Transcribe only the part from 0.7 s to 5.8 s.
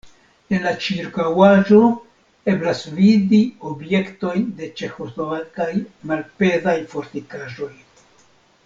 ĉirkaŭaĵo eblas vidi objektojn de ĉeĥoslovakaj